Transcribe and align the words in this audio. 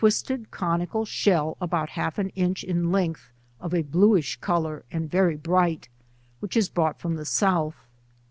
sted 0.09 0.49
conical 0.49 1.05
shell 1.05 1.55
about 1.61 1.89
half 1.91 2.17
an 2.17 2.29
inch 2.29 2.63
in 2.63 2.91
length 2.91 3.29
of 3.59 3.71
a 3.71 3.83
blueish 3.83 4.35
colour 4.41 4.83
and 4.91 5.11
very 5.11 5.35
bright, 5.37 5.89
which 6.39 6.57
is 6.57 6.69
brought 6.69 6.99
from 6.99 7.17
the 7.17 7.23
South. 7.23 7.85